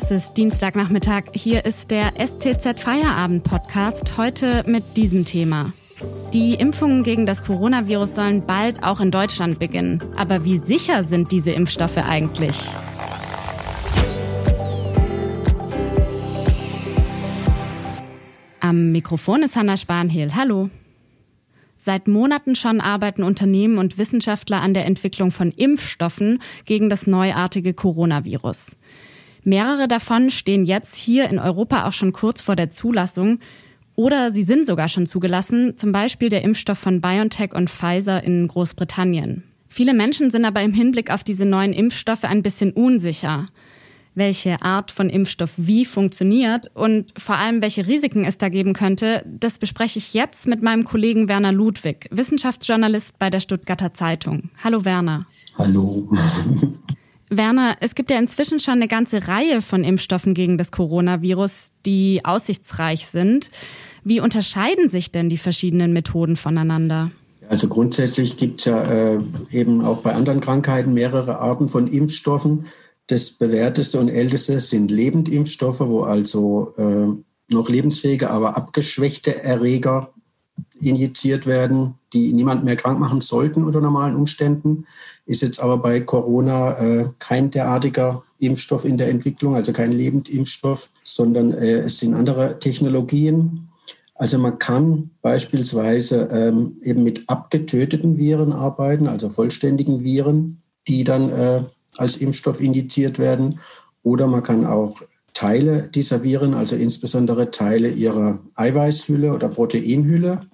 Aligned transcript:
Es 0.00 0.12
ist 0.12 0.34
Dienstagnachmittag. 0.36 1.24
Hier 1.32 1.64
ist 1.64 1.90
der 1.90 2.12
STZ 2.24 2.78
Feierabend 2.78 3.42
Podcast. 3.42 4.16
Heute 4.16 4.62
mit 4.64 4.96
diesem 4.96 5.24
Thema. 5.24 5.72
Die 6.32 6.54
Impfungen 6.54 7.02
gegen 7.02 7.26
das 7.26 7.42
Coronavirus 7.42 8.14
sollen 8.14 8.46
bald 8.46 8.84
auch 8.84 9.00
in 9.00 9.10
Deutschland 9.10 9.58
beginnen. 9.58 10.00
Aber 10.16 10.44
wie 10.44 10.58
sicher 10.58 11.02
sind 11.02 11.32
diese 11.32 11.50
Impfstoffe 11.50 11.96
eigentlich? 11.96 12.56
Am 18.60 18.92
Mikrofon 18.92 19.42
ist 19.42 19.56
Hanna 19.56 19.76
Spanhehl. 19.76 20.36
Hallo. 20.36 20.70
Seit 21.76 22.06
Monaten 22.06 22.54
schon 22.54 22.80
arbeiten 22.80 23.24
Unternehmen 23.24 23.78
und 23.78 23.98
Wissenschaftler 23.98 24.62
an 24.62 24.74
der 24.74 24.86
Entwicklung 24.86 25.32
von 25.32 25.50
Impfstoffen 25.50 26.40
gegen 26.66 26.88
das 26.88 27.08
neuartige 27.08 27.74
Coronavirus. 27.74 28.76
Mehrere 29.48 29.88
davon 29.88 30.30
stehen 30.30 30.66
jetzt 30.66 30.94
hier 30.94 31.28
in 31.28 31.38
Europa 31.38 31.86
auch 31.86 31.92
schon 31.92 32.12
kurz 32.12 32.40
vor 32.40 32.54
der 32.54 32.70
Zulassung 32.70 33.40
oder 33.94 34.30
sie 34.30 34.44
sind 34.44 34.66
sogar 34.66 34.88
schon 34.88 35.06
zugelassen, 35.06 35.76
zum 35.76 35.90
Beispiel 35.90 36.28
der 36.28 36.42
Impfstoff 36.42 36.78
von 36.78 37.00
BioNTech 37.00 37.54
und 37.54 37.70
Pfizer 37.70 38.22
in 38.22 38.46
Großbritannien. 38.46 39.44
Viele 39.68 39.94
Menschen 39.94 40.30
sind 40.30 40.44
aber 40.44 40.62
im 40.62 40.72
Hinblick 40.72 41.10
auf 41.10 41.24
diese 41.24 41.46
neuen 41.46 41.72
Impfstoffe 41.72 42.24
ein 42.24 42.42
bisschen 42.42 42.72
unsicher 42.72 43.48
welche 44.18 44.60
Art 44.62 44.90
von 44.90 45.08
Impfstoff 45.08 45.52
wie 45.56 45.84
funktioniert 45.84 46.70
und 46.74 47.12
vor 47.16 47.36
allem, 47.36 47.62
welche 47.62 47.86
Risiken 47.86 48.24
es 48.24 48.36
da 48.36 48.48
geben 48.48 48.74
könnte, 48.74 49.24
das 49.26 49.58
bespreche 49.58 49.98
ich 49.98 50.12
jetzt 50.12 50.46
mit 50.46 50.60
meinem 50.60 50.84
Kollegen 50.84 51.28
Werner 51.28 51.52
Ludwig, 51.52 52.08
Wissenschaftsjournalist 52.10 53.18
bei 53.18 53.30
der 53.30 53.40
Stuttgarter 53.40 53.94
Zeitung. 53.94 54.50
Hallo 54.62 54.84
Werner. 54.84 55.26
Hallo. 55.56 56.10
Werner, 57.30 57.76
es 57.80 57.94
gibt 57.94 58.10
ja 58.10 58.18
inzwischen 58.18 58.60
schon 58.60 58.74
eine 58.74 58.88
ganze 58.88 59.28
Reihe 59.28 59.62
von 59.62 59.84
Impfstoffen 59.84 60.34
gegen 60.34 60.58
das 60.58 60.70
Coronavirus, 60.70 61.72
die 61.84 62.20
aussichtsreich 62.24 63.06
sind. 63.06 63.50
Wie 64.04 64.20
unterscheiden 64.20 64.88
sich 64.88 65.12
denn 65.12 65.28
die 65.28 65.36
verschiedenen 65.36 65.92
Methoden 65.92 66.36
voneinander? 66.36 67.10
Also 67.48 67.68
grundsätzlich 67.68 68.36
gibt 68.36 68.60
es 68.60 68.66
ja 68.66 68.82
äh, 68.82 69.20
eben 69.50 69.84
auch 69.84 70.02
bei 70.02 70.14
anderen 70.14 70.40
Krankheiten 70.40 70.92
mehrere 70.92 71.38
Arten 71.38 71.68
von 71.68 71.88
Impfstoffen. 71.88 72.66
Das 73.06 73.30
bewährteste 73.32 73.98
und 73.98 74.08
älteste 74.08 74.60
sind 74.60 74.90
Lebendimpfstoffe, 74.90 75.80
wo 75.80 76.02
also 76.02 76.74
äh, 76.76 77.54
noch 77.54 77.68
lebensfähige, 77.70 78.30
aber 78.30 78.56
abgeschwächte 78.56 79.42
Erreger 79.42 80.12
injiziert 80.80 81.46
werden, 81.46 81.94
die 82.12 82.32
niemand 82.32 82.64
mehr 82.64 82.76
krank 82.76 82.98
machen 82.98 83.20
sollten 83.20 83.64
unter 83.64 83.80
normalen 83.80 84.16
Umständen. 84.16 84.86
Ist 85.26 85.42
jetzt 85.42 85.60
aber 85.60 85.78
bei 85.78 86.00
Corona 86.00 86.78
äh, 86.78 87.06
kein 87.18 87.50
derartiger 87.50 88.22
Impfstoff 88.38 88.84
in 88.84 88.98
der 88.98 89.08
Entwicklung, 89.08 89.54
also 89.54 89.72
kein 89.72 89.92
Lebendimpfstoff, 89.92 90.90
sondern 91.02 91.52
äh, 91.52 91.80
es 91.80 91.98
sind 91.98 92.14
andere 92.14 92.58
Technologien. 92.58 93.68
Also 94.14 94.38
man 94.38 94.58
kann 94.58 95.10
beispielsweise 95.22 96.28
ähm, 96.32 96.76
eben 96.82 97.04
mit 97.04 97.28
abgetöteten 97.28 98.16
Viren 98.16 98.52
arbeiten, 98.52 99.06
also 99.06 99.28
vollständigen 99.28 100.02
Viren, 100.02 100.58
die 100.88 101.04
dann 101.04 101.30
äh, 101.30 101.62
als 101.96 102.16
Impfstoff 102.16 102.60
indiziert 102.60 103.18
werden. 103.18 103.60
Oder 104.02 104.26
man 104.26 104.42
kann 104.42 104.66
auch 104.66 105.02
Teile 105.34 105.88
dieser 105.94 106.24
Viren, 106.24 106.54
also 106.54 106.74
insbesondere 106.74 107.52
Teile 107.52 107.90
ihrer 107.90 108.40
Eiweißhülle 108.56 109.32
oder 109.32 109.48
Proteinhülle 109.48 110.47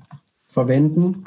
verwenden. 0.54 1.24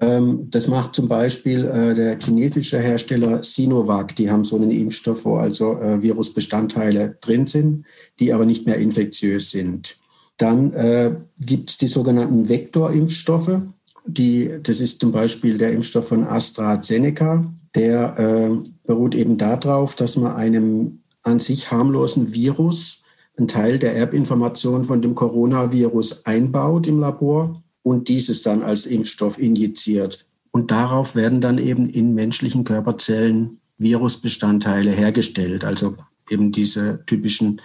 Ähm, 0.00 0.48
das 0.50 0.68
macht 0.68 0.94
zum 0.94 1.08
Beispiel 1.08 1.64
äh, 1.64 1.94
der 1.94 2.18
chinesische 2.18 2.78
Hersteller 2.78 3.42
Sinovac. 3.42 4.14
Die 4.16 4.30
haben 4.30 4.44
so 4.44 4.56
einen 4.56 4.70
Impfstoff, 4.70 5.24
wo 5.24 5.36
also 5.36 5.78
äh, 5.78 6.02
Virusbestandteile 6.02 7.16
drin 7.20 7.46
sind, 7.46 7.84
die 8.18 8.32
aber 8.32 8.44
nicht 8.44 8.66
mehr 8.66 8.76
infektiös 8.76 9.50
sind. 9.50 9.96
Dann 10.36 10.72
äh, 10.72 11.14
gibt 11.40 11.70
es 11.70 11.78
die 11.78 11.86
sogenannten 11.86 12.48
Vektorimpfstoffe. 12.48 13.60
Die, 14.04 14.58
das 14.62 14.80
ist 14.80 15.00
zum 15.00 15.12
Beispiel 15.12 15.58
der 15.58 15.72
Impfstoff 15.72 16.08
von 16.08 16.24
AstraZeneca. 16.24 17.46
Der 17.74 18.50
beruht 18.84 19.14
eben 19.14 19.38
darauf, 19.38 19.94
dass 19.94 20.18
man 20.18 20.34
einem 20.34 21.00
an 21.22 21.38
sich 21.38 21.70
harmlosen 21.70 22.34
Virus 22.34 23.04
einen 23.38 23.48
Teil 23.48 23.78
der 23.78 23.96
Erbinformation 23.96 24.84
von 24.84 25.00
dem 25.00 25.14
Coronavirus 25.14 26.26
einbaut 26.26 26.86
im 26.86 27.00
Labor 27.00 27.61
und 27.82 28.08
dieses 28.08 28.42
dann 28.42 28.62
als 28.62 28.86
Impfstoff 28.86 29.38
injiziert. 29.38 30.26
Und 30.52 30.70
darauf 30.70 31.14
werden 31.14 31.40
dann 31.40 31.58
eben 31.58 31.88
in 31.88 32.14
menschlichen 32.14 32.64
Körperzellen 32.64 33.58
Virusbestandteile 33.78 34.90
hergestellt, 34.90 35.64
also 35.64 35.96
eben 36.30 36.52
diese 36.52 37.02
typischen 37.06 37.60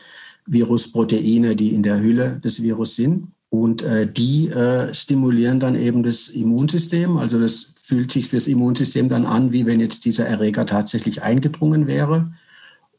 Virusproteine, 0.45 1.55
die 1.55 1.73
in 1.73 1.83
der 1.83 2.01
Hülle 2.01 2.39
des 2.43 2.63
Virus 2.63 2.95
sind. 2.95 3.27
Und 3.49 3.81
äh, 3.81 4.11
die 4.11 4.49
äh, 4.49 4.93
stimulieren 4.93 5.59
dann 5.59 5.75
eben 5.75 6.03
das 6.03 6.29
Immunsystem. 6.29 7.17
Also 7.17 7.39
das 7.39 7.73
fühlt 7.81 8.11
sich 8.11 8.27
fürs 8.27 8.47
Immunsystem 8.47 9.07
dann 9.07 9.25
an, 9.25 9.53
wie 9.53 9.65
wenn 9.65 9.79
jetzt 9.79 10.05
dieser 10.05 10.25
Erreger 10.25 10.65
tatsächlich 10.65 11.23
eingedrungen 11.23 11.87
wäre. 11.87 12.33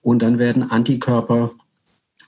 Und 0.00 0.20
dann 0.22 0.38
werden 0.38 0.70
Antikörper 0.70 1.52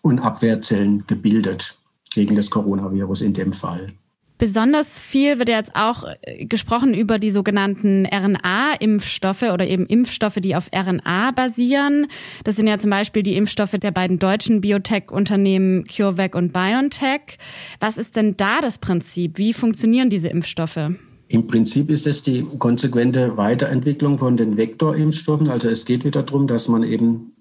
und 0.03 0.19
Abwehrzellen 0.19 1.07
gebildet 1.07 1.79
gegen 2.13 2.37
das 2.37 2.51
Coronavirus 2.51 3.23
in 3.23 3.33
dem 3.33 3.53
Fall. 3.53 3.93
Besonders 4.41 4.99
viel 4.99 5.39
wird 5.39 5.51
jetzt 5.51 5.77
auch 5.77 6.05
äh, 6.23 6.47
gesprochen 6.47 6.95
über 6.95 7.19
die 7.19 7.31
sogenannten 7.31 8.07
RNA-Impfstoffe 8.07 9.43
oder 9.43 9.69
eben 9.69 9.85
Impfstoffe, 9.85 10.37
die 10.37 10.57
auf 10.57 10.71
RNA 10.75 11.33
basieren. 11.33 12.07
Das 12.45 12.57
sind 12.57 12.67
ja 12.67 12.79
zum 12.79 12.89
Beispiel 12.89 13.23
die 13.23 13.37
Impfstoffe 13.37 13.73
der 13.73 13.91
beiden 13.91 14.19
deutschen 14.19 14.63
Biotech-Unternehmen 14.63 15.85
CureVac 15.85 16.35
und 16.35 16.55
BioNTech. 16.55 17.37
Was 17.81 17.99
ist 17.99 18.17
denn 18.17 18.39
da 18.39 18.63
das 18.63 18.79
Prinzip? 18.79 19.37
Wie 19.37 19.53
funktionieren 19.53 20.09
diese 20.09 20.29
Impfstoffe? 20.29 20.89
Im 21.29 21.47
Prinzip 21.47 21.91
ist 21.91 22.07
es 22.07 22.23
die 22.23 22.47
konsequente 22.59 23.37
Weiterentwicklung 23.37 24.17
von 24.17 24.39
den 24.39 24.57
Vektorimpfstoffen. 24.57 25.51
Also 25.51 25.69
es 25.69 25.85
geht 25.85 26.07
wieder 26.07 26.23
darum, 26.23 26.49
dass 26.49 26.67
man 26.67 26.83
eben 26.83 27.35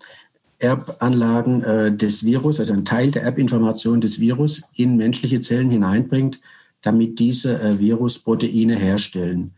Erbanlagen 0.59 1.63
äh, 1.63 1.95
des 1.95 2.25
Virus, 2.25 2.59
also 2.59 2.73
einen 2.73 2.83
Teil 2.83 3.11
der 3.11 3.23
Erbinformation 3.23 4.01
des 4.01 4.19
Virus 4.19 4.63
in 4.75 4.97
menschliche 4.97 5.39
Zellen 5.39 5.69
hineinbringt, 5.69 6.41
damit 6.81 7.19
diese 7.19 7.59
äh, 7.61 7.79
Virusproteine 7.79 8.75
herstellen. 8.75 9.53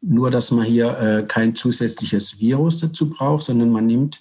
Nur, 0.00 0.30
dass 0.30 0.50
man 0.50 0.64
hier 0.64 0.98
äh, 0.98 1.22
kein 1.26 1.54
zusätzliches 1.54 2.40
Virus 2.40 2.78
dazu 2.78 3.10
braucht, 3.10 3.44
sondern 3.44 3.70
man 3.70 3.86
nimmt 3.86 4.20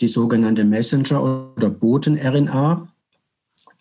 die 0.00 0.08
sogenannte 0.08 0.64
Messenger- 0.64 1.52
oder 1.56 1.70
Boten-RNA, 1.70 2.88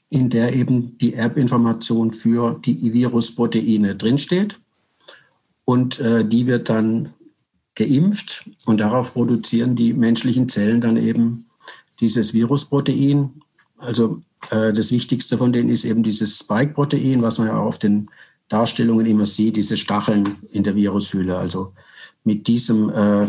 in 0.10 0.30
der 0.30 0.56
eben 0.56 0.98
die 0.98 1.14
Erbinformation 1.14 2.12
für 2.12 2.60
die 2.64 2.94
Virusproteine 2.94 3.96
drinsteht. 3.96 4.60
Und 5.66 6.00
äh, 6.00 6.24
die 6.24 6.48
wird 6.48 6.70
dann 6.70 7.14
geimpft 7.76 8.50
und 8.66 8.80
darauf 8.80 9.14
produzieren 9.14 9.76
die 9.76 9.94
menschlichen 9.94 10.48
Zellen 10.48 10.82
dann 10.82 10.98
eben 10.98 11.48
dieses 12.00 12.34
Virusprotein. 12.34 13.42
Also 13.78 14.22
äh, 14.52 14.74
das 14.74 14.92
Wichtigste 14.92 15.38
von 15.38 15.54
denen 15.54 15.70
ist 15.70 15.86
eben 15.86 16.04
dieses 16.04 16.40
Spike-Protein, 16.40 17.22
was 17.22 17.40
man 17.40 17.48
ja 17.48 17.58
auch 17.58 17.66
auf 17.66 17.80
den 17.80 18.10
Darstellungen 18.48 19.06
immer 19.06 19.26
sieht, 19.26 19.56
diese 19.56 19.78
Stacheln 19.78 20.38
in 20.52 20.64
der 20.64 20.76
Virushülle. 20.76 21.38
Also 21.38 21.74
mit 22.24 22.48
diesem, 22.48 22.90
äh, 22.90 23.28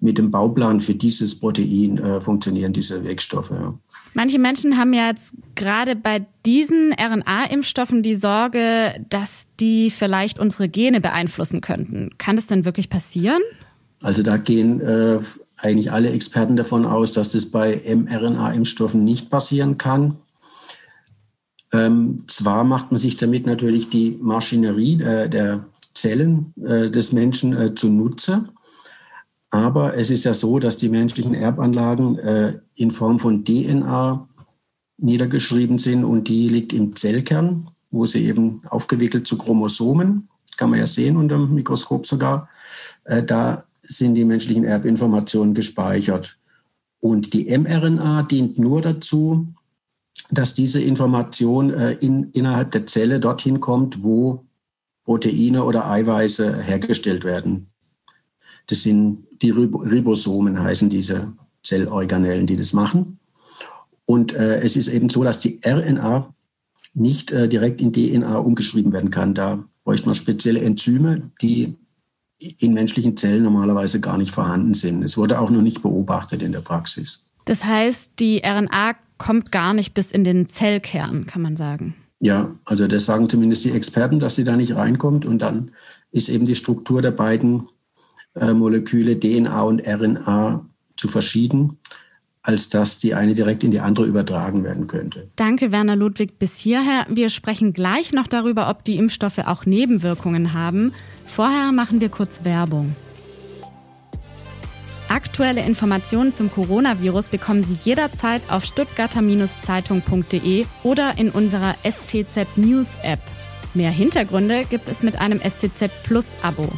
mit 0.00 0.18
dem 0.18 0.30
Bauplan 0.30 0.80
für 0.80 0.94
dieses 0.94 1.38
Protein 1.38 1.98
äh, 1.98 2.20
funktionieren 2.20 2.72
diese 2.72 3.02
Wirkstoffe. 3.04 3.50
Ja. 3.50 3.74
Manche 4.14 4.38
Menschen 4.38 4.76
haben 4.76 4.92
ja 4.92 5.08
jetzt 5.08 5.32
gerade 5.54 5.96
bei 5.96 6.26
diesen 6.46 6.92
RNA-Impfstoffen 6.92 8.02
die 8.02 8.14
Sorge, 8.14 9.04
dass 9.08 9.46
die 9.60 9.90
vielleicht 9.90 10.38
unsere 10.38 10.68
Gene 10.68 11.00
beeinflussen 11.00 11.60
könnten. 11.60 12.10
Kann 12.18 12.36
das 12.36 12.46
denn 12.46 12.64
wirklich 12.64 12.90
passieren? 12.90 13.42
Also 14.02 14.22
da 14.22 14.36
gehen 14.36 14.80
äh, 14.80 15.18
eigentlich 15.56 15.90
alle 15.90 16.10
Experten 16.10 16.56
davon 16.56 16.86
aus, 16.86 17.12
dass 17.12 17.30
das 17.30 17.46
bei 17.46 17.80
mRNA-Impfstoffen 17.84 19.02
nicht 19.02 19.30
passieren 19.30 19.78
kann. 19.78 20.18
Ähm, 21.72 22.16
zwar 22.28 22.64
macht 22.64 22.90
man 22.92 22.98
sich 22.98 23.16
damit 23.16 23.46
natürlich 23.46 23.90
die 23.90 24.18
Maschinerie 24.20 25.02
äh, 25.02 25.28
der 25.28 25.66
Zellen 25.92 26.54
äh, 26.64 26.90
des 26.90 27.12
Menschen 27.12 27.56
äh, 27.56 27.74
zunutze, 27.74 28.48
aber 29.50 29.96
es 29.96 30.10
ist 30.10 30.24
ja 30.24 30.34
so, 30.34 30.58
dass 30.58 30.76
die 30.76 30.88
menschlichen 30.88 31.34
Erbanlagen 31.34 32.18
äh, 32.18 32.60
in 32.74 32.90
Form 32.90 33.18
von 33.18 33.44
DNA 33.44 34.28
niedergeschrieben 34.98 35.78
sind 35.78 36.04
und 36.04 36.28
die 36.28 36.48
liegt 36.48 36.72
im 36.72 36.96
Zellkern, 36.96 37.70
wo 37.90 38.04
sie 38.04 38.26
eben 38.26 38.62
aufgewickelt 38.68 39.26
zu 39.26 39.38
Chromosomen, 39.38 40.28
kann 40.56 40.70
man 40.70 40.80
ja 40.80 40.86
sehen 40.86 41.16
unter 41.16 41.36
dem 41.36 41.54
Mikroskop 41.54 42.06
sogar. 42.06 42.48
Äh, 43.04 43.22
da 43.22 43.64
sind 43.88 44.14
die 44.14 44.24
menschlichen 44.24 44.64
Erbinformationen 44.64 45.54
gespeichert. 45.54 46.38
Und 47.00 47.32
die 47.32 47.56
mRNA 47.56 48.22
dient 48.24 48.58
nur 48.58 48.82
dazu, 48.82 49.48
dass 50.30 50.54
diese 50.54 50.80
Information 50.80 51.72
äh, 51.72 51.92
in, 51.92 52.30
innerhalb 52.32 52.70
der 52.72 52.86
Zelle 52.86 53.18
dorthin 53.18 53.60
kommt, 53.60 54.02
wo 54.02 54.44
Proteine 55.04 55.64
oder 55.64 55.88
Eiweiße 55.88 56.62
hergestellt 56.62 57.24
werden. 57.24 57.68
Das 58.66 58.82
sind 58.82 59.26
die 59.40 59.50
Ribosomen, 59.50 60.60
heißen 60.60 60.90
diese 60.90 61.32
Zellorganellen, 61.62 62.46
die 62.46 62.56
das 62.56 62.74
machen. 62.74 63.18
Und 64.04 64.34
äh, 64.34 64.60
es 64.60 64.76
ist 64.76 64.88
eben 64.88 65.08
so, 65.08 65.24
dass 65.24 65.40
die 65.40 65.60
RNA 65.64 66.34
nicht 66.92 67.32
äh, 67.32 67.48
direkt 67.48 67.80
in 67.80 67.92
DNA 67.92 68.36
umgeschrieben 68.36 68.92
werden 68.92 69.10
kann. 69.10 69.34
Da 69.34 69.64
bräuchte 69.84 70.06
man 70.06 70.14
spezielle 70.14 70.60
Enzyme, 70.60 71.30
die 71.40 71.76
in 72.38 72.72
menschlichen 72.72 73.16
Zellen 73.16 73.42
normalerweise 73.42 74.00
gar 74.00 74.18
nicht 74.18 74.32
vorhanden 74.32 74.74
sind. 74.74 75.02
Es 75.02 75.16
wurde 75.16 75.40
auch 75.40 75.50
noch 75.50 75.62
nicht 75.62 75.82
beobachtet 75.82 76.42
in 76.42 76.52
der 76.52 76.60
Praxis. 76.60 77.24
Das 77.44 77.64
heißt, 77.64 78.12
die 78.18 78.42
RNA 78.44 78.94
kommt 79.16 79.50
gar 79.50 79.74
nicht 79.74 79.94
bis 79.94 80.12
in 80.12 80.22
den 80.22 80.48
Zellkern, 80.48 81.26
kann 81.26 81.42
man 81.42 81.56
sagen. 81.56 81.94
Ja, 82.20 82.54
also 82.64 82.86
das 82.86 83.04
sagen 83.04 83.28
zumindest 83.28 83.64
die 83.64 83.72
Experten, 83.72 84.20
dass 84.20 84.36
sie 84.36 84.44
da 84.44 84.56
nicht 84.56 84.74
reinkommt. 84.74 85.26
Und 85.26 85.40
dann 85.40 85.72
ist 86.12 86.28
eben 86.28 86.44
die 86.44 86.54
Struktur 86.54 87.02
der 87.02 87.10
beiden 87.10 87.68
äh, 88.34 88.52
Moleküle 88.52 89.18
DNA 89.18 89.62
und 89.62 89.80
RNA 89.86 90.64
zu 90.96 91.08
verschieden, 91.08 91.78
als 92.42 92.68
dass 92.68 92.98
die 92.98 93.14
eine 93.14 93.34
direkt 93.34 93.64
in 93.64 93.70
die 93.70 93.80
andere 93.80 94.06
übertragen 94.06 94.64
werden 94.64 94.86
könnte. 94.86 95.28
Danke, 95.36 95.72
Werner 95.72 95.96
Ludwig, 95.96 96.38
bis 96.38 96.56
hierher. 96.56 97.06
Wir 97.08 97.30
sprechen 97.30 97.72
gleich 97.72 98.12
noch 98.12 98.26
darüber, 98.26 98.68
ob 98.70 98.84
die 98.84 98.96
Impfstoffe 98.96 99.38
auch 99.38 99.66
Nebenwirkungen 99.66 100.52
haben. 100.52 100.92
Vorher 101.26 101.72
machen 101.72 102.00
wir 102.00 102.08
kurz 102.08 102.44
Werbung. 102.44 102.96
Aktuelle 105.08 105.64
Informationen 105.64 106.34
zum 106.34 106.50
Coronavirus 106.50 107.28
bekommen 107.28 107.64
Sie 107.64 107.78
jederzeit 107.82 108.42
auf 108.50 108.64
stuttgarter-zeitung.de 108.64 110.66
oder 110.82 111.16
in 111.16 111.30
unserer 111.30 111.76
STZ 111.82 112.46
News 112.56 112.98
App. 113.02 113.20
Mehr 113.72 113.90
Hintergründe 113.90 114.64
gibt 114.68 114.90
es 114.90 115.02
mit 115.02 115.18
einem 115.20 115.40
STZ 115.40 115.90
Plus 116.04 116.36
Abo. 116.42 116.68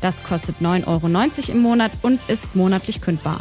Das 0.00 0.22
kostet 0.22 0.56
9,90 0.60 0.86
Euro 0.86 1.52
im 1.52 1.60
Monat 1.60 1.90
und 2.02 2.20
ist 2.28 2.54
monatlich 2.54 3.00
kündbar. 3.00 3.40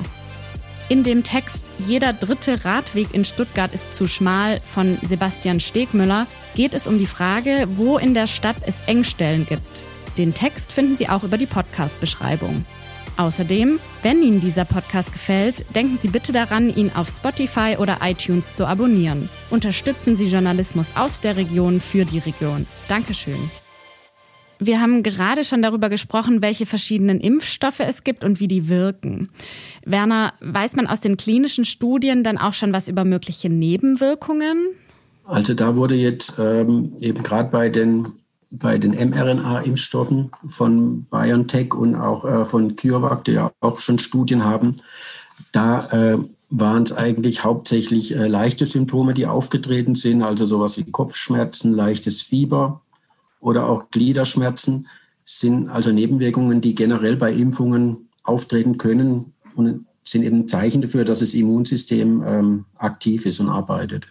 In 0.89 1.03
dem 1.03 1.23
Text 1.23 1.71
Jeder 1.79 2.13
dritte 2.13 2.63
Radweg 2.63 3.13
in 3.13 3.25
Stuttgart 3.25 3.73
ist 3.73 3.93
zu 3.93 4.07
schmal 4.07 4.61
von 4.63 4.97
Sebastian 5.01 5.59
Stegmüller 5.59 6.27
geht 6.55 6.73
es 6.73 6.87
um 6.87 6.97
die 6.97 7.05
Frage, 7.05 7.67
wo 7.75 7.97
in 7.97 8.13
der 8.13 8.25
Stadt 8.25 8.55
es 8.65 8.79
Engstellen 8.87 9.45
gibt. 9.45 9.83
Den 10.17 10.33
Text 10.33 10.71
finden 10.71 10.95
Sie 10.95 11.09
auch 11.09 11.23
über 11.23 11.37
die 11.37 11.45
Podcast-Beschreibung. 11.45 12.65
Außerdem, 13.17 13.79
wenn 14.01 14.23
Ihnen 14.23 14.39
dieser 14.39 14.63
Podcast 14.63 15.11
gefällt, 15.11 15.65
denken 15.75 15.97
Sie 15.99 16.07
bitte 16.07 16.31
daran, 16.31 16.73
ihn 16.73 16.91
auf 16.95 17.09
Spotify 17.09 17.75
oder 17.77 17.97
iTunes 18.01 18.55
zu 18.55 18.65
abonnieren. 18.65 19.27
Unterstützen 19.49 20.15
Sie 20.15 20.27
Journalismus 20.27 20.95
aus 20.95 21.19
der 21.19 21.35
Region 21.35 21.81
für 21.81 22.05
die 22.05 22.19
Region. 22.19 22.65
Dankeschön. 22.87 23.51
Wir 24.59 24.81
haben 24.81 25.03
gerade 25.03 25.43
schon 25.43 25.61
darüber 25.61 25.89
gesprochen, 25.89 26.41
welche 26.41 26.65
verschiedenen 26.65 27.19
Impfstoffe 27.19 27.79
es 27.79 28.03
gibt 28.03 28.23
und 28.23 28.39
wie 28.39 28.47
die 28.47 28.69
wirken. 28.69 29.29
Werner, 29.85 30.33
weiß 30.41 30.75
man 30.75 30.87
aus 30.87 30.99
den 30.99 31.17
klinischen 31.17 31.65
Studien 31.65 32.23
dann 32.23 32.37
auch 32.37 32.53
schon 32.53 32.73
was 32.73 32.87
über 32.87 33.05
mögliche 33.05 33.49
Nebenwirkungen? 33.49 34.69
Also 35.25 35.53
da 35.53 35.75
wurde 35.75 35.95
jetzt 35.95 36.39
ähm, 36.39 36.93
eben 36.99 37.23
gerade 37.23 37.49
bei 37.49 37.69
den 37.69 38.07
bei 38.49 38.77
den 38.77 38.91
mRNA-Impfstoffen 38.93 40.31
von 40.45 41.03
BioNTech 41.03 41.73
und 41.73 41.95
auch 41.95 42.23
äh, 42.23 42.45
von 42.45 42.77
CureVac, 42.77 43.25
die 43.25 43.33
ja 43.33 43.51
auch 43.59 43.81
schon 43.81 43.99
Studien 43.99 44.45
haben, 44.45 44.77
da 45.51 45.81
äh, 45.91 46.17
waren 46.49 46.83
es 46.83 46.93
eigentlich 46.93 47.43
hauptsächlich 47.43 48.15
äh, 48.15 48.27
leichte 48.27 48.65
Symptome, 48.65 49.13
die 49.13 49.25
aufgetreten 49.25 49.95
sind, 49.95 50.23
also 50.23 50.45
sowas 50.45 50.77
wie 50.77 50.89
Kopfschmerzen, 50.89 51.73
leichtes 51.73 52.21
Fieber 52.21 52.81
oder 53.39 53.67
auch 53.67 53.89
Gliederschmerzen, 53.91 54.87
sind 55.23 55.69
also 55.69 55.91
Nebenwirkungen, 55.91 56.61
die 56.61 56.73
generell 56.73 57.17
bei 57.17 57.33
Impfungen 57.33 58.09
auftreten 58.23 58.77
können 58.77 59.33
und 59.55 59.85
sind 60.03 60.23
eben 60.23 60.47
Zeichen 60.47 60.81
dafür, 60.81 61.03
dass 61.03 61.19
das 61.19 61.33
Immunsystem 61.33 62.23
ähm, 62.25 62.65
aktiv 62.75 63.25
ist 63.25 63.39
und 63.39 63.49
arbeitet. 63.49 64.07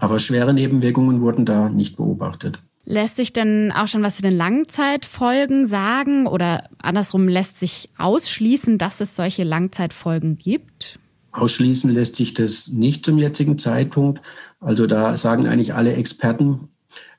Aber 0.00 0.18
schwere 0.18 0.52
Nebenwirkungen 0.52 1.20
wurden 1.20 1.46
da 1.46 1.68
nicht 1.68 1.96
beobachtet. 1.96 2.60
Lässt 2.84 3.16
sich 3.16 3.32
denn 3.32 3.72
auch 3.72 3.86
schon 3.86 4.02
was 4.02 4.16
zu 4.16 4.22
den 4.22 4.36
Langzeitfolgen 4.36 5.66
sagen 5.66 6.26
oder 6.26 6.68
andersrum 6.78 7.28
lässt 7.28 7.60
sich 7.60 7.90
ausschließen, 7.98 8.78
dass 8.78 9.00
es 9.00 9.14
solche 9.14 9.44
Langzeitfolgen 9.44 10.36
gibt? 10.36 10.98
Ausschließen 11.32 11.90
lässt 11.90 12.16
sich 12.16 12.34
das 12.34 12.68
nicht 12.68 13.04
zum 13.04 13.18
jetzigen 13.18 13.58
Zeitpunkt. 13.58 14.20
Also 14.58 14.86
da 14.86 15.16
sagen 15.16 15.46
eigentlich 15.46 15.74
alle 15.74 15.94
Experten, 15.94 16.68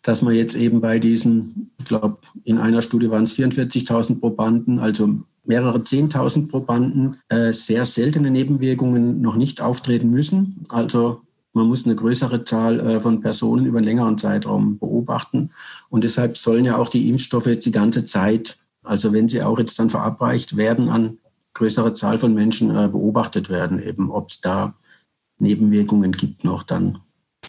dass 0.04 0.22
man 0.22 0.34
jetzt 0.34 0.56
eben 0.56 0.82
bei 0.82 1.00
diesen, 1.00 1.72
ich 1.80 1.86
glaube, 1.86 2.18
in 2.44 2.58
einer 2.58 2.82
Studie 2.82 3.10
waren 3.10 3.24
es 3.24 3.38
44.000 3.38 4.20
Probanden, 4.20 4.80
also 4.80 5.20
mehrere 5.44 5.80
10.000 5.80 6.50
Probanden, 6.50 7.20
äh, 7.30 7.54
sehr 7.54 7.86
seltene 7.86 8.32
Nebenwirkungen 8.32 9.22
noch 9.22 9.36
nicht 9.36 9.62
auftreten 9.62 10.10
müssen. 10.10 10.64
Also 10.70 11.22
man 11.54 11.68
muss 11.68 11.86
eine 11.86 11.96
größere 11.96 12.46
Zahl 12.46 12.80
äh, 12.80 13.00
von 13.00 13.22
Personen 13.22 13.66
über 13.66 13.80
einen 13.80 13.88
längeren 13.88 14.18
Zeitraum 14.18 14.80
beobachten. 14.80 15.52
Und 15.90 16.04
deshalb 16.04 16.38
sollen 16.38 16.66
ja 16.66 16.78
auch 16.78 16.90
die 16.90 17.10
Impfstoffe 17.10 17.48
jetzt 17.48 17.66
die 17.66 17.72
ganze 17.72 18.06
Zeit, 18.06 18.58
also 18.84 19.14
wenn 19.14 19.28
sie 19.28 19.44
auch 19.44 19.60
jetzt 19.60 19.78
dann 19.78 19.90
verabreicht 19.90 20.58
werden, 20.58 20.90
an 20.90 21.18
größere 21.54 21.94
Zahl 21.94 22.18
von 22.18 22.34
Menschen 22.34 22.70
äh, 22.76 22.88
beobachtet 22.88 23.50
werden, 23.50 23.82
eben 23.82 24.10
ob 24.10 24.30
es 24.30 24.42
da 24.42 24.76
Nebenwirkungen 25.40 26.14
gibt 26.14 26.44
noch 26.44 26.64
dann, 26.64 27.00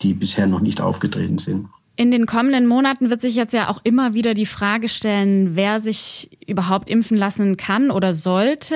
die 0.02 0.14
bisher 0.14 0.46
noch 0.46 0.60
nicht 0.60 0.80
aufgetreten 0.80 1.38
sind. 1.38 1.68
In 1.94 2.10
den 2.10 2.24
kommenden 2.24 2.66
Monaten 2.66 3.10
wird 3.10 3.20
sich 3.20 3.34
jetzt 3.34 3.52
ja 3.52 3.68
auch 3.68 3.80
immer 3.84 4.14
wieder 4.14 4.32
die 4.32 4.46
Frage 4.46 4.88
stellen, 4.88 5.54
wer 5.56 5.78
sich 5.78 6.38
überhaupt 6.46 6.88
impfen 6.88 7.18
lassen 7.18 7.58
kann 7.58 7.90
oder 7.90 8.14
sollte. 8.14 8.74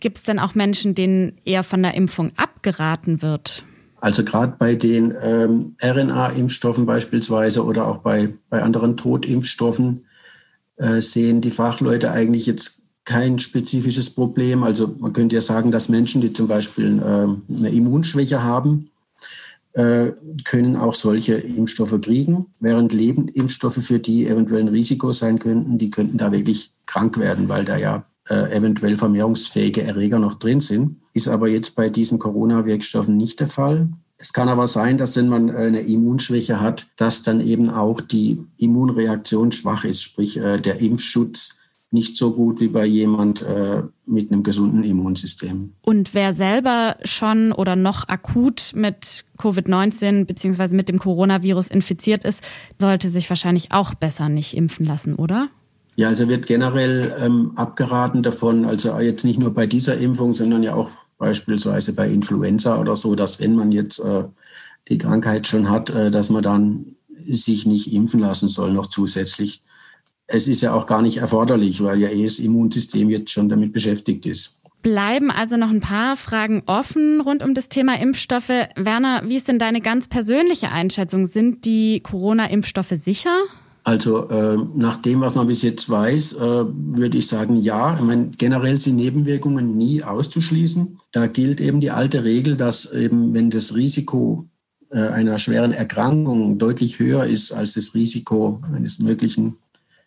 Gibt 0.00 0.18
es 0.18 0.24
denn 0.24 0.38
auch 0.38 0.54
Menschen, 0.54 0.94
denen 0.94 1.32
eher 1.44 1.64
von 1.64 1.82
der 1.82 1.94
Impfung 1.94 2.30
abgeraten 2.36 3.20
wird? 3.20 3.64
Also 4.00 4.24
gerade 4.24 4.54
bei 4.58 4.74
den 4.76 5.12
ähm, 5.22 5.76
RNA-Impfstoffen 5.82 6.86
beispielsweise 6.86 7.64
oder 7.64 7.86
auch 7.86 7.98
bei, 7.98 8.30
bei 8.48 8.62
anderen 8.62 8.96
Totimpfstoffen 8.96 10.06
äh, 10.76 11.00
sehen 11.00 11.40
die 11.40 11.50
Fachleute 11.50 12.12
eigentlich 12.12 12.46
jetzt 12.46 12.82
kein 13.04 13.40
spezifisches 13.40 14.10
Problem. 14.10 14.62
Also 14.62 14.94
man 14.98 15.12
könnte 15.12 15.34
ja 15.34 15.40
sagen, 15.40 15.72
dass 15.72 15.88
Menschen, 15.88 16.20
die 16.20 16.32
zum 16.32 16.46
Beispiel 16.46 16.98
äh, 17.00 17.56
eine 17.58 17.68
Immunschwäche 17.70 18.42
haben, 18.42 18.91
können 19.74 20.76
auch 20.76 20.94
solche 20.94 21.34
Impfstoffe 21.34 21.98
kriegen, 22.02 22.46
während 22.60 22.92
Lebendimpfstoffe, 22.92 23.82
für 23.82 23.98
die 23.98 24.26
eventuell 24.26 24.60
ein 24.60 24.68
Risiko 24.68 25.12
sein 25.12 25.38
könnten, 25.38 25.78
die 25.78 25.88
könnten 25.88 26.18
da 26.18 26.30
wirklich 26.30 26.72
krank 26.84 27.18
werden, 27.18 27.48
weil 27.48 27.64
da 27.64 27.78
ja 27.78 28.04
äh, 28.28 28.56
eventuell 28.56 28.96
vermehrungsfähige 28.96 29.82
Erreger 29.82 30.18
noch 30.18 30.34
drin 30.34 30.60
sind. 30.60 31.00
Ist 31.12 31.28
aber 31.28 31.48
jetzt 31.48 31.74
bei 31.74 31.90
diesen 31.90 32.18
Corona-Wirkstoffen 32.18 33.16
nicht 33.16 33.40
der 33.40 33.48
Fall. 33.48 33.88
Es 34.16 34.32
kann 34.32 34.48
aber 34.48 34.68
sein, 34.68 34.98
dass 34.98 35.16
wenn 35.16 35.28
man 35.28 35.48
äh, 35.48 35.54
eine 35.56 35.80
Immunschwäche 35.80 36.60
hat, 36.60 36.86
dass 36.96 37.22
dann 37.22 37.40
eben 37.40 37.68
auch 37.70 38.00
die 38.00 38.44
Immunreaktion 38.58 39.50
schwach 39.50 39.84
ist, 39.84 40.02
sprich 40.02 40.36
äh, 40.36 40.58
der 40.58 40.78
Impfschutz 40.80 41.51
nicht 41.92 42.16
so 42.16 42.32
gut 42.32 42.60
wie 42.60 42.68
bei 42.68 42.86
jemand 42.86 43.42
äh, 43.42 43.82
mit 44.06 44.32
einem 44.32 44.42
gesunden 44.42 44.82
Immunsystem. 44.82 45.72
Und 45.82 46.14
wer 46.14 46.32
selber 46.34 46.96
schon 47.04 47.52
oder 47.52 47.76
noch 47.76 48.08
akut 48.08 48.72
mit 48.74 49.24
Covid-19 49.38 50.24
bzw. 50.24 50.74
mit 50.74 50.88
dem 50.88 50.98
Coronavirus 50.98 51.68
infiziert 51.68 52.24
ist, 52.24 52.42
sollte 52.80 53.08
sich 53.08 53.28
wahrscheinlich 53.28 53.72
auch 53.72 53.94
besser 53.94 54.28
nicht 54.28 54.56
impfen 54.56 54.86
lassen, 54.86 55.14
oder? 55.16 55.48
Ja, 55.96 56.08
also 56.08 56.28
wird 56.28 56.46
generell 56.46 57.14
ähm, 57.20 57.52
abgeraten 57.56 58.22
davon, 58.22 58.64
also 58.64 58.98
jetzt 58.98 59.24
nicht 59.24 59.38
nur 59.38 59.52
bei 59.52 59.66
dieser 59.66 59.98
Impfung, 59.98 60.32
sondern 60.32 60.62
ja 60.62 60.74
auch 60.74 60.90
beispielsweise 61.18 61.92
bei 61.92 62.08
Influenza 62.08 62.80
oder 62.80 62.96
so, 62.96 63.14
dass 63.14 63.38
wenn 63.38 63.54
man 63.54 63.70
jetzt 63.70 63.98
äh, 64.00 64.24
die 64.88 64.98
Krankheit 64.98 65.46
schon 65.46 65.68
hat, 65.68 65.90
äh, 65.90 66.10
dass 66.10 66.30
man 66.30 66.42
dann 66.42 66.96
sich 67.24 67.66
nicht 67.66 67.92
impfen 67.92 68.20
lassen 68.20 68.48
soll 68.48 68.72
noch 68.72 68.88
zusätzlich. 68.88 69.62
Es 70.26 70.48
ist 70.48 70.62
ja 70.62 70.72
auch 70.72 70.86
gar 70.86 71.02
nicht 71.02 71.18
erforderlich, 71.18 71.82
weil 71.82 72.00
ja 72.00 72.08
eh 72.08 72.22
das 72.24 72.38
Immunsystem 72.38 73.10
jetzt 73.10 73.30
schon 73.30 73.48
damit 73.48 73.72
beschäftigt 73.72 74.26
ist. 74.26 74.60
Bleiben 74.82 75.30
also 75.30 75.56
noch 75.56 75.70
ein 75.70 75.80
paar 75.80 76.16
Fragen 76.16 76.62
offen 76.66 77.20
rund 77.20 77.44
um 77.44 77.54
das 77.54 77.68
Thema 77.68 78.00
Impfstoffe. 78.00 78.50
Werner, 78.74 79.22
wie 79.26 79.36
ist 79.36 79.46
denn 79.46 79.60
deine 79.60 79.80
ganz 79.80 80.08
persönliche 80.08 80.70
Einschätzung? 80.70 81.26
Sind 81.26 81.64
die 81.64 82.00
Corona-Impfstoffe 82.00 82.94
sicher? 83.00 83.36
Also 83.84 84.28
äh, 84.28 84.56
nach 84.74 84.96
dem, 84.98 85.20
was 85.20 85.34
man 85.34 85.46
bis 85.46 85.62
jetzt 85.62 85.88
weiß, 85.88 86.34
äh, 86.34 86.38
würde 86.38 87.18
ich 87.18 87.26
sagen, 87.26 87.56
ja. 87.56 87.96
Ich 87.96 88.02
meine, 88.02 88.30
generell 88.36 88.78
sind 88.78 88.96
Nebenwirkungen 88.96 89.76
nie 89.76 90.02
auszuschließen. 90.02 90.98
Da 91.10 91.26
gilt 91.26 91.60
eben 91.60 91.80
die 91.80 91.90
alte 91.90 92.24
Regel, 92.24 92.56
dass 92.56 92.92
eben, 92.92 93.34
wenn 93.34 93.50
das 93.50 93.74
Risiko 93.74 94.48
äh, 94.90 94.98
einer 94.98 95.38
schweren 95.38 95.72
Erkrankung 95.72 96.58
deutlich 96.58 96.98
höher 96.98 97.24
ist 97.24 97.52
als 97.52 97.74
das 97.74 97.94
Risiko 97.94 98.60
eines 98.72 99.00
möglichen 99.00 99.56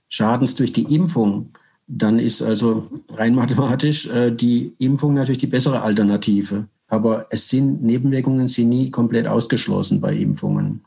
Schadens 0.09 0.55
durch 0.55 0.73
die 0.73 0.93
Impfung, 0.95 1.51
dann 1.87 2.19
ist 2.19 2.41
also 2.41 2.87
rein 3.09 3.35
mathematisch 3.41 4.07
äh, 4.07 4.31
die 4.31 4.73
Impfung 4.79 5.13
natürlich 5.13 5.39
die 5.39 5.47
bessere 5.47 5.81
Alternative. 5.81 6.67
Aber 6.87 7.25
es 7.31 7.49
sind 7.49 7.83
Nebenwirkungen 7.83 8.47
sind 8.47 8.69
nie 8.69 8.91
komplett 8.91 9.27
ausgeschlossen 9.27 10.01
bei 10.01 10.15
Impfungen. 10.15 10.81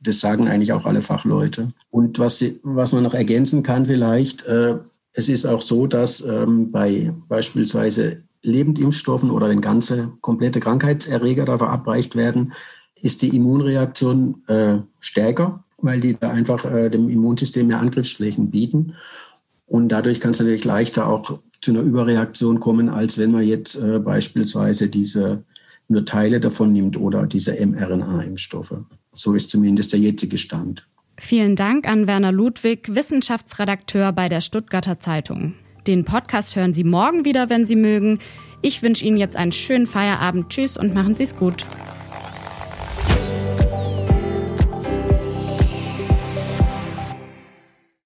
Das 0.00 0.20
sagen 0.20 0.48
eigentlich 0.48 0.72
auch 0.72 0.84
alle 0.84 1.02
Fachleute. 1.02 1.72
Und 1.90 2.18
was, 2.18 2.44
was 2.62 2.92
man 2.92 3.02
noch 3.02 3.14
ergänzen 3.14 3.62
kann 3.62 3.86
vielleicht, 3.86 4.44
äh, 4.46 4.76
es 5.12 5.28
ist 5.28 5.46
auch 5.46 5.62
so, 5.62 5.86
dass 5.86 6.20
ähm, 6.24 6.70
bei 6.70 7.12
beispielsweise 7.28 8.22
Lebendimpfstoffen 8.42 9.30
oder 9.30 9.48
wenn 9.48 9.60
ganze 9.60 10.12
komplette 10.20 10.60
Krankheitserreger 10.60 11.44
da 11.44 11.58
verabreicht 11.58 12.16
werden, 12.16 12.52
ist 13.00 13.22
die 13.22 13.34
Immunreaktion 13.34 14.42
äh, 14.48 14.78
stärker, 15.00 15.63
weil 15.84 16.00
die 16.00 16.16
da 16.18 16.30
einfach 16.30 16.64
äh, 16.64 16.88
dem 16.88 17.08
Immunsystem 17.08 17.66
mehr 17.66 17.80
Angriffsflächen 17.80 18.50
bieten. 18.50 18.94
Und 19.66 19.90
dadurch 19.90 20.20
kann 20.20 20.32
es 20.32 20.40
natürlich 20.40 20.64
leichter 20.64 21.06
auch 21.06 21.38
zu 21.60 21.72
einer 21.72 21.80
Überreaktion 21.80 22.60
kommen, 22.60 22.88
als 22.88 23.18
wenn 23.18 23.30
man 23.30 23.42
jetzt 23.42 23.76
äh, 23.76 23.98
beispielsweise 23.98 24.88
diese 24.88 25.44
nur 25.88 26.04
Teile 26.04 26.40
davon 26.40 26.72
nimmt 26.72 26.98
oder 26.98 27.26
diese 27.26 27.54
mRNA-Impfstoffe. 27.54 28.78
So 29.14 29.34
ist 29.34 29.50
zumindest 29.50 29.92
der 29.92 30.00
jetzige 30.00 30.38
Stand. 30.38 30.86
Vielen 31.18 31.56
Dank 31.56 31.86
an 31.86 32.06
Werner 32.06 32.32
Ludwig, 32.32 32.94
Wissenschaftsredakteur 32.94 34.12
bei 34.12 34.28
der 34.28 34.40
Stuttgarter 34.40 34.98
Zeitung. 34.98 35.54
Den 35.86 36.04
Podcast 36.04 36.56
hören 36.56 36.72
Sie 36.72 36.84
morgen 36.84 37.26
wieder, 37.26 37.50
wenn 37.50 37.66
Sie 37.66 37.76
mögen. 37.76 38.18
Ich 38.62 38.82
wünsche 38.82 39.04
Ihnen 39.04 39.18
jetzt 39.18 39.36
einen 39.36 39.52
schönen 39.52 39.86
Feierabend. 39.86 40.48
Tschüss 40.48 40.78
und 40.78 40.94
machen 40.94 41.14
Sie 41.14 41.24
es 41.24 41.36
gut. 41.36 41.66